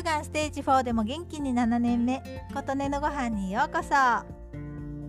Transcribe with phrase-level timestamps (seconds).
[0.00, 2.22] 乳がんステージ4でも元気に7年目
[2.54, 3.90] 琴音のご飯にようこそ。
[3.90, 4.24] 今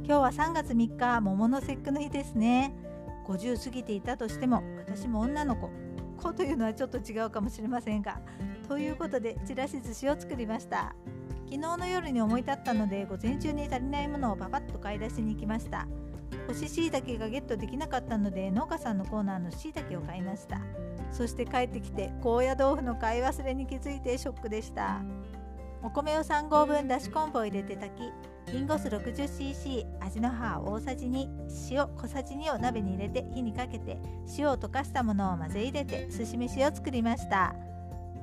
[0.05, 2.75] 日は3月3日桃の節句の日ですね。
[3.25, 5.69] 50過ぎていたとしても私も女の子。
[6.17, 8.19] 子というのはちょっと違うかもしれませんが。
[8.67, 10.93] ということでちらし寿司を作りました。
[11.45, 15.87] 昨日の夜に思い立ったので午前中に足りないものをパパッと買い出しに行きました。
[16.47, 20.59] 干し椎茸がゲットできなかったので農家さんのコーナーの椎茸を買いました。
[21.11, 25.01] そして帰ってきて高野豆腐の買い忘れに気づいてショックでした。
[25.83, 28.03] お米を3合分だし昆布を入れて炊
[28.47, 31.27] きリンゴ酢 60cc 味の葉大さじ2
[31.71, 33.97] 塩小さじ2を鍋に入れて火にかけて
[34.37, 37.55] 塩を溶かしたものを混ぜ入れて寿司飯を作りました。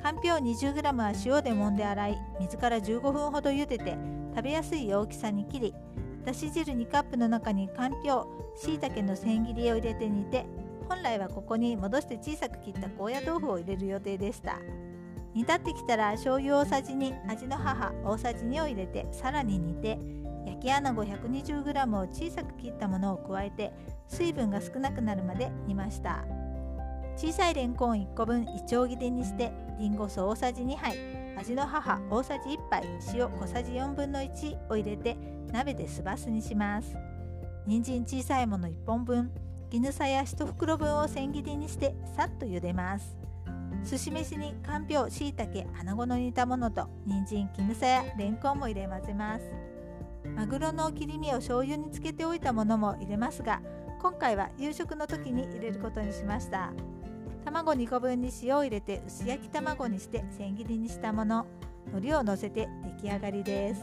[0.03, 3.99] かんぴょう 20g は塩で揉んで洗い水から15分ほど茹でて
[4.37, 5.75] 食べやすい大きさに切り
[6.29, 10.45] だし汁2カップの中にかんぴょうしいたけの千切りを入れて煮て
[10.87, 14.59] 本来はここに戻して小さく切った高野豆腐を入れる予定でした。
[15.35, 19.99] 煮立ってきたら醤油大さじ2味の母大さじ2を入れてさらに煮て
[20.45, 23.73] 焼き穴子 120g を小さく切ったものを加えて
[24.07, 26.27] 水分が少なくなるまで煮ました。
[27.17, 30.95] 小さいレンコン1個分いちょう切りにしてりんご酢大さじ2杯
[31.39, 32.85] 味の母大さじ1杯
[33.15, 35.17] 塩小さじ4分の1を入れて
[35.53, 36.97] 鍋で酢バスにします。
[37.67, 39.31] 人参小さいもの1本分
[39.71, 43.17] 絹さや1袋分を千切りにしてさっと茹でます。
[43.85, 49.45] 寿司飯にかんぴょうしいたけ穴子の煮たものと人参絹さやれんこんも入れ混ぜます。
[50.35, 53.63] マグロの切り身を醤油につけておいたものも入れますが
[54.01, 56.73] 今回は夕食の時に入れることにしました。
[57.45, 61.47] 卵2個分に塩を入れて薄焼き卵にして千切りにしたもの。
[61.91, 62.69] 海苔をのせて
[63.03, 63.83] 出来上がりです。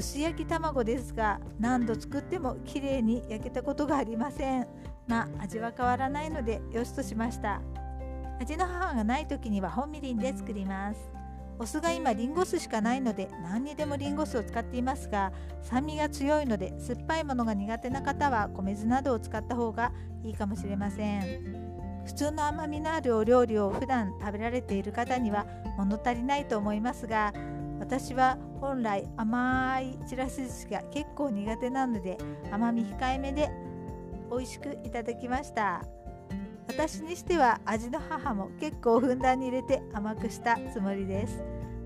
[0.00, 4.66] 薄焼き卵ですが何度作っても綺麗に焼けたことがありません。
[5.06, 7.60] まあ味は変わらないのでよしとしました。
[8.40, 11.00] 味の母がない時には本みりんで作ります。
[11.58, 19.92] お酢が今リンゴ酢しかないので何にでもリンゴ酢を使っていますが酸味が強いので酸っぱいものが苦手な方は米酢などを使った方が
[20.24, 21.60] いいかもしれません。
[22.06, 25.44] 普通の甘みのあるお料理を普段食べられている方には
[25.76, 27.34] 物足りないと思いますが
[27.90, 32.18] 私は本来甘いちらし寿司が結構苦手なので
[32.52, 33.50] 甘み控えめで
[34.30, 35.82] 美味しくいただきました。
[36.68, 41.42] 私にしては味の母も結構ふんだんに入れて甘くしたつもりです。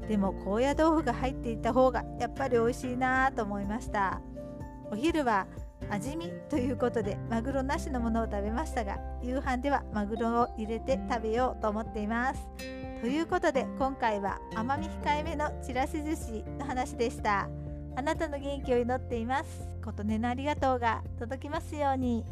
[0.07, 4.21] でも高野豆腐が入っていた方がやっぱり美味しいなと思いました。
[4.91, 5.47] お昼は
[5.89, 12.47] 味見ということでマグロなしのものを食べましたが夕飯ではマグロを入れて食べようと思っています。
[13.01, 17.49] ということで今回は甘み控えめのちらし寿司の話でした
[17.97, 22.25] あなたの元気を祈っています琴音のありがとうが届きますように。